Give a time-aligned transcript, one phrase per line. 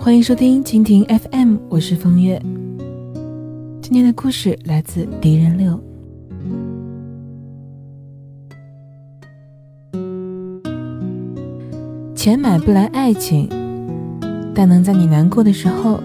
[0.00, 2.40] 欢迎收听蜻蜓 FM，我是风月。
[3.82, 5.78] 今天的故事来自敌人六。
[12.14, 13.48] 钱买不来爱情，
[14.54, 16.00] 但能在你难过的时候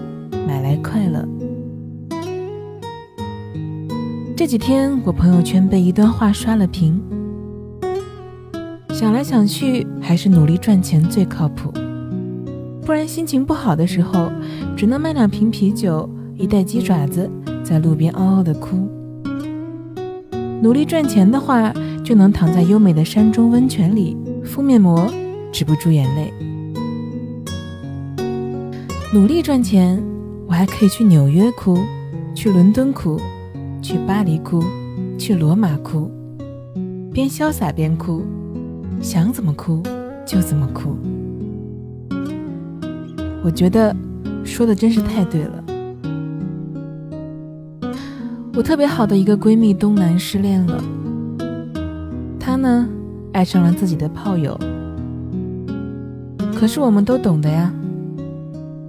[0.46, 1.26] 买来快乐。
[4.36, 7.00] 这几天我朋友圈被一段话刷了屏，
[8.90, 11.72] 想来想去，还是努力赚钱最靠谱。
[12.84, 14.30] 不然心情不好的时候，
[14.76, 17.30] 只能买两瓶啤酒、一袋鸡爪子，
[17.62, 18.88] 在路边嗷嗷的哭。
[20.60, 21.72] 努力赚钱的话，
[22.04, 25.10] 就能躺在优美的山中温泉里敷面膜，
[25.50, 26.32] 止不住眼泪。
[29.14, 30.02] 努力赚钱，
[30.46, 31.78] 我还可以去纽约哭，
[32.34, 33.18] 去伦敦哭，
[33.80, 34.62] 去巴黎哭，
[35.16, 36.10] 去罗马哭，
[37.12, 38.22] 边潇洒边哭，
[39.00, 39.82] 想怎么哭
[40.26, 40.94] 就怎么哭。
[43.44, 43.94] 我觉得
[44.42, 45.64] 说的真是太对了。
[48.54, 50.82] 我特别好的一个闺蜜东南失恋了，
[52.40, 52.88] 她呢
[53.32, 54.58] 爱上了自己的炮友。
[56.56, 57.70] 可是我们都懂得呀，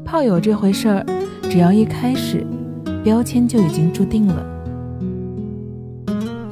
[0.06, 1.06] 炮友这回事儿，
[1.50, 2.48] 只要一开始，
[3.04, 4.46] 标签就已经注定了。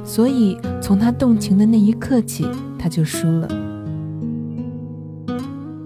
[0.04, 2.46] 所以从他动情的那一刻起，
[2.78, 3.48] 他就输了。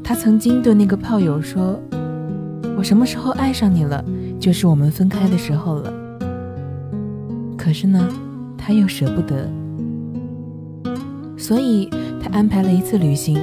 [0.03, 1.79] 他曾经对那个炮友说。
[2.79, 4.05] 我什么时候爱上你了，
[4.39, 5.93] 就是我们分开的时候了。
[7.57, 8.09] 可是呢，
[8.57, 9.51] 他又舍不得，
[11.37, 11.91] 所以
[12.23, 13.37] 他安排了一次旅行，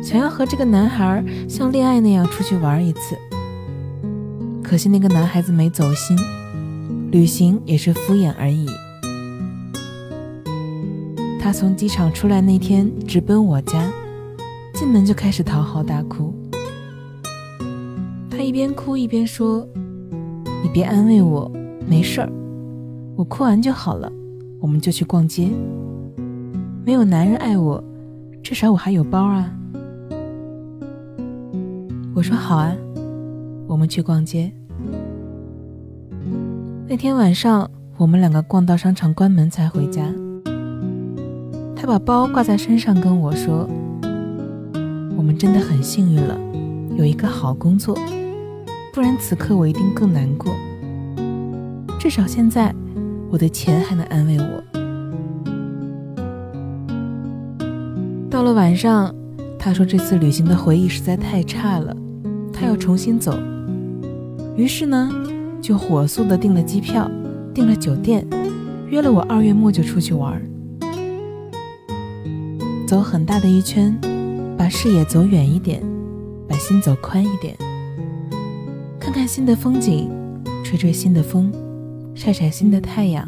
[0.00, 3.16] 想要和这个男孩像恋爱那样出去玩一次。
[4.62, 6.16] 可惜那个男孩子没走心，
[7.10, 8.68] 旅行也是敷衍而已。
[11.40, 13.90] 他从机场出来那天，直奔我家，
[14.72, 16.32] 进门就开始讨好大哭。
[18.46, 19.66] 一边哭一边说
[20.62, 21.50] ：“你别安慰我，
[21.84, 22.30] 没事儿，
[23.16, 24.08] 我哭完就好了。
[24.60, 25.50] 我们就去逛街。
[26.84, 27.82] 没有男人爱我，
[28.44, 29.52] 至少我还有包啊。”
[32.14, 32.72] 我说：“好啊，
[33.66, 34.52] 我们去逛街。”
[36.86, 40.06] 那天晚上，我们两个逛到商场关门才回家。
[41.74, 43.68] 他把包挂在身上跟我说
[45.18, 46.38] ：“我们真的很幸运了，
[46.96, 47.98] 有一个好工作。”
[48.96, 50.54] 不然此刻我一定更难过。
[52.00, 52.74] 至少现在，
[53.28, 54.64] 我的钱还能安慰我。
[58.30, 59.14] 到了晚上，
[59.58, 61.94] 他说这次旅行的回忆实在太差了，
[62.50, 63.38] 他要重新走。
[64.56, 65.12] 于是呢，
[65.60, 67.06] 就火速的订了机票，
[67.52, 68.26] 订了酒店，
[68.88, 70.40] 约了我二月末就出去玩。
[72.86, 73.94] 走很大的一圈，
[74.56, 75.82] 把视野走远一点，
[76.48, 77.54] 把心走宽一点。
[79.16, 80.10] 看看新的风景，
[80.62, 81.50] 吹吹新的风，
[82.14, 83.26] 晒晒新的太阳，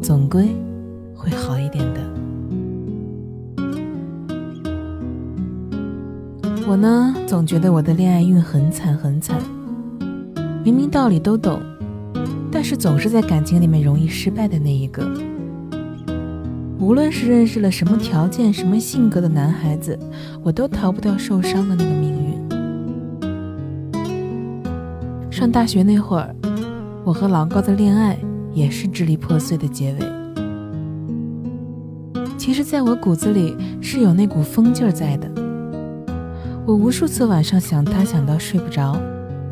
[0.00, 0.54] 总归
[1.16, 2.00] 会好一点的。
[6.68, 9.36] 我呢，总觉得我的恋爱运很惨很惨。
[10.62, 11.60] 明明道理都懂，
[12.52, 15.04] 但是总是在感情里面容易失败的那一个。
[16.78, 19.98] 无论是认识了什么条件、什么性格的男孩子，
[20.40, 22.47] 我都逃不掉受伤的那个命运。
[25.38, 26.34] 上大学那会儿，
[27.04, 28.18] 我和老高的恋爱
[28.52, 29.98] 也是支离破碎的结尾。
[32.36, 35.30] 其实，在我骨子里是有那股疯劲儿在的。
[36.66, 39.00] 我无数次晚上想他，想到睡不着，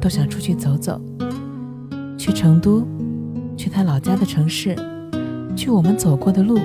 [0.01, 1.01] 都想出去走走，
[2.19, 2.85] 去成都，
[3.57, 4.75] 去他老家的城市，
[5.55, 6.59] 去我们走过的路，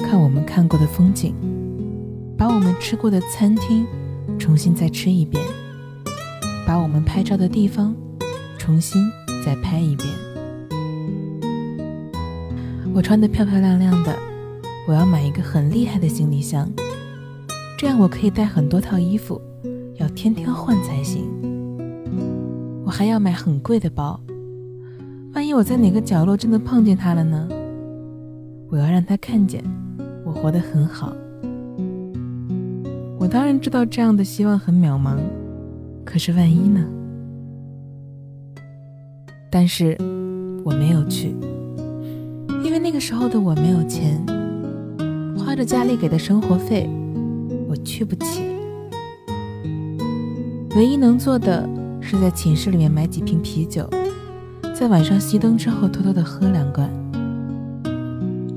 [0.00, 1.32] 看我们看过的风景，
[2.36, 3.86] 把我们吃过的餐厅
[4.36, 5.40] 重新再吃一遍，
[6.66, 7.94] 把我们拍照的地方。
[8.58, 9.10] 重新
[9.44, 10.08] 再拍一遍。
[12.92, 14.12] 我穿的漂漂亮亮的，
[14.88, 16.68] 我要买一个很厉害的行李箱，
[17.78, 19.40] 这样我可以带很多套衣服，
[19.96, 21.24] 要天天换才行。
[22.84, 24.18] 我还要买很贵的包，
[25.34, 27.48] 万一我在哪个角落真的碰见他了呢？
[28.70, 29.62] 我要让他看见
[30.24, 31.12] 我活得很好。
[33.18, 35.16] 我当然知道这样的希望很渺茫，
[36.04, 36.84] 可是万一呢？
[39.50, 39.96] 但是
[40.64, 41.34] 我没有去，
[42.62, 44.22] 因为那个时候的我没有钱，
[45.36, 46.88] 花着家里给的生活费，
[47.68, 48.42] 我去不起。
[50.76, 51.68] 唯一能做的
[52.00, 53.88] 是在寝室里面买几瓶啤酒，
[54.74, 56.88] 在晚上熄灯之后偷偷的喝两罐。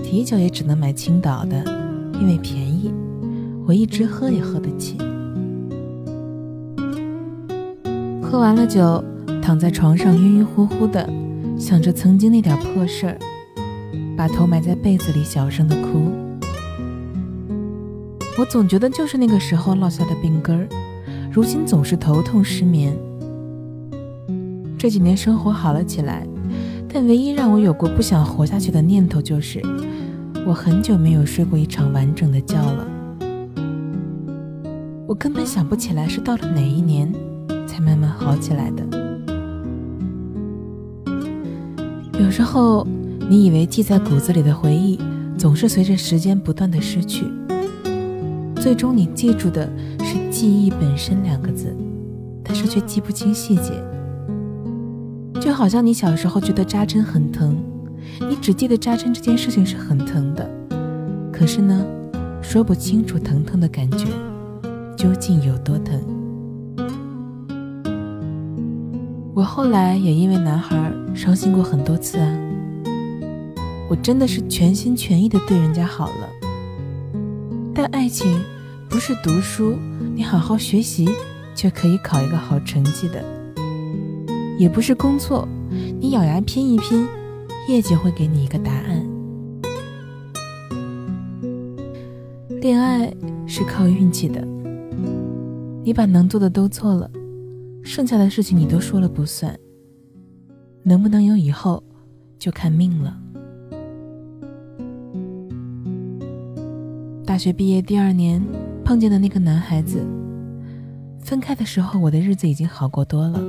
[0.03, 1.63] 啤酒也只能买青岛的，
[2.19, 2.93] 因为便宜，
[3.65, 4.97] 我一直喝也喝得起。
[8.21, 9.03] 喝完了酒，
[9.41, 11.09] 躺在床上晕晕乎乎的，
[11.57, 13.17] 想着曾经那点破事儿，
[14.15, 16.11] 把头埋在被子里，小声的哭。
[18.37, 20.67] 我总觉得就是那个时候落下的病根儿，
[21.31, 22.95] 如今总是头痛失眠。
[24.77, 26.25] 这几年生活好了起来，
[26.87, 29.61] 但唯一让我有过不想活下去的念头就是，
[30.45, 32.87] 我很久没有睡过一场完整的觉了。
[35.07, 37.11] 我根本想不起来是到了哪一年
[37.67, 39.00] 才慢慢好起来的。
[42.21, 42.85] 有时候，
[43.27, 44.99] 你以为记在骨子里的回忆，
[45.39, 47.25] 总是随着时间不断的失去。
[48.57, 49.67] 最终，你记住的
[50.03, 51.75] 是“记忆本身”两个字，
[52.43, 53.73] 但是却记不清细节。
[55.41, 57.57] 就好像你小时候觉得扎针很疼，
[58.19, 60.47] 你只记得扎针这件事情是很疼的，
[61.33, 61.83] 可是呢，
[62.39, 64.05] 说不清楚疼痛的感觉
[64.95, 65.99] 究竟有多疼。
[69.33, 72.37] 我后来也因为男孩伤心过很多次啊，
[73.89, 76.29] 我真的是全心全意的对人家好了。
[77.73, 78.41] 但爱情
[78.89, 79.77] 不是读书，
[80.13, 81.09] 你好好学习
[81.55, 83.23] 就可以考一个好成绩的；
[84.57, 87.07] 也不是工作，你咬牙拼一拼，
[87.69, 89.07] 业绩会给你一个答案。
[92.59, 93.11] 恋爱
[93.47, 94.45] 是靠运气的，
[95.85, 97.09] 你把能做的都做了，
[97.83, 99.57] 剩下的事情你都说了不算。
[100.83, 101.83] 能不能有以后，
[102.39, 103.15] 就看命了。
[107.25, 108.43] 大学毕业第二年，
[108.83, 110.05] 碰见的那个男孩子。
[111.19, 113.39] 分开的时候，我的日子已经好过多了。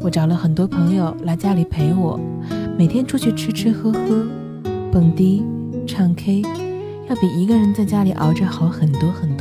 [0.00, 2.18] 我找了很多朋友来家里陪我，
[2.78, 4.26] 每天出去吃吃喝喝、
[4.90, 5.44] 蹦迪、
[5.86, 6.42] 唱 K，
[7.10, 9.37] 要比一个人在家里熬着好很多很多。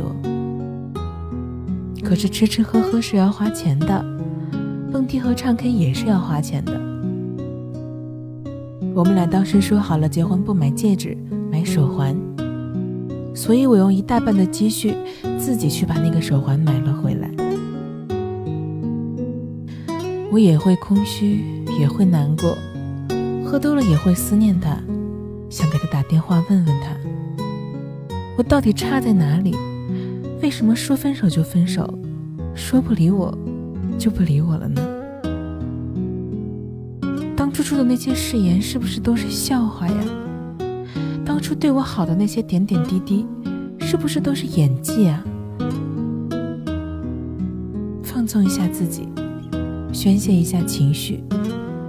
[2.07, 4.06] 可是吃吃喝喝是要花钱的，
[4.94, 6.71] 蹦迪和唱 K 也是要花钱的。
[8.95, 11.18] 我们俩当时说好了，结婚不买戒指，
[11.51, 12.15] 买手环。
[13.36, 14.95] 所以我用一大半的积蓄，
[15.38, 17.30] 自己去把那个手环买了回来。
[20.31, 21.44] 我也会空虚，
[21.77, 22.57] 也会难过，
[23.44, 24.77] 喝多了也会思念他，
[25.50, 26.95] 想给他打电话问问他，
[28.38, 29.53] 我到底差在哪里？
[30.42, 31.88] 为什么说分手就分手，
[32.56, 33.36] 说不理我
[33.98, 34.81] 就不理我了呢？
[37.36, 39.95] 当初说的那些誓言，是不是都是笑话呀？
[41.25, 43.25] 当初对我好的那些点点滴滴，
[43.80, 45.24] 是不是都是演技啊？
[48.04, 49.07] 放纵一下自己，
[49.92, 51.24] 宣泄一下情绪，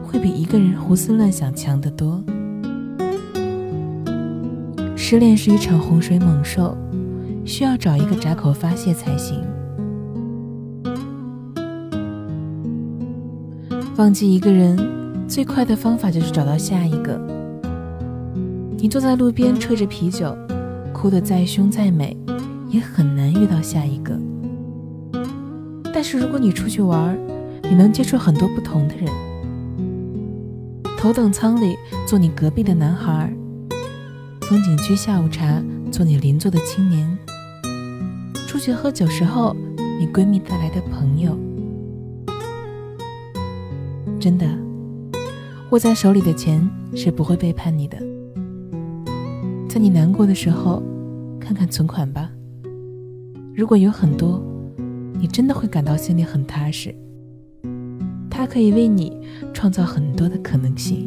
[0.03, 2.23] 会比一个人胡思乱想强得多。
[4.97, 6.77] 失恋是一场洪水猛兽，
[7.49, 9.43] 需要找一个闸口发泄才行。
[13.97, 14.79] 忘记一个人
[15.27, 17.19] 最快的方法就是找到下一个。
[18.77, 20.37] 你坐在路边吹着啤酒，
[20.93, 22.17] 哭得再凶再美，
[22.69, 24.17] 也很难遇到下一个。
[25.93, 27.19] 但是如果你出去玩，
[27.63, 29.11] 你能接触很多不同的人。
[30.97, 31.75] 头等舱里
[32.07, 33.33] 坐你隔壁的男孩，
[34.43, 35.61] 风景区下午茶
[35.91, 37.19] 坐你邻座的青年，
[38.49, 39.55] 出去喝酒时候
[40.01, 41.39] 你闺蜜带来的朋友。
[44.19, 44.47] 真的，
[45.71, 47.99] 握在手里的钱是不会背叛你的。
[49.69, 50.83] 在你难过的时候，
[51.39, 52.31] 看看存款吧。
[53.55, 54.43] 如果有很多，
[55.21, 56.95] 你真的会感到心里很踏实。
[58.31, 59.21] 它可以为你
[59.53, 61.07] 创造很多的可能性。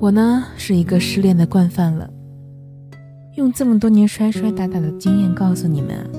[0.00, 2.08] 我呢，是一个失恋的惯犯了。
[3.38, 6.10] 用这么多年摔摔打打的经验告诉你们啊，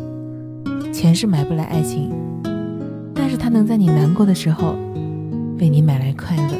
[0.93, 2.09] 钱是买不来爱情，
[3.13, 4.73] 但是它能在你难过的时候，
[5.59, 6.53] 为你买来快乐。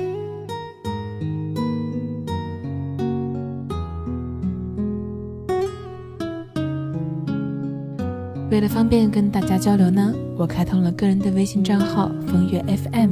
[8.52, 13.12] 为了方便跟大家交流呢，我开通了个人的微信账号“风月 FM”，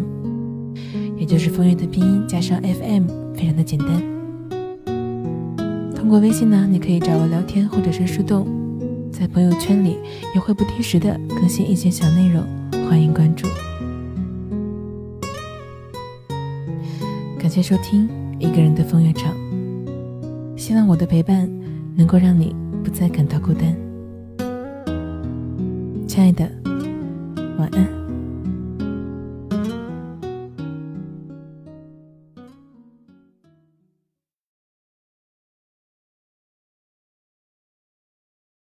[1.15, 4.16] 也就是风月的拼音加上 FM，非常的简单。
[6.07, 8.47] 通过微信呢，你可以找我聊天或者是互动，
[9.11, 9.97] 在朋友圈里
[10.33, 12.41] 也会不定时的更新一些小内容，
[12.87, 13.45] 欢迎关注。
[17.37, 18.07] 感谢收听
[18.39, 19.35] 一个人的风月场，
[20.55, 21.45] 希望我的陪伴
[21.93, 23.75] 能够让你不再感到孤单。
[26.07, 26.49] 亲爱的，
[27.57, 28.06] 晚安。